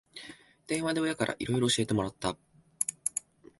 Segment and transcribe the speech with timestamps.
[0.65, 2.35] 電話で親からいろいろ教えてもらった